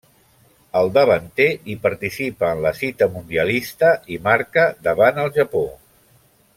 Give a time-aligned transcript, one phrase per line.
[0.79, 5.67] El davanter hi participa en la cita mundialista, i marca davant el Japó.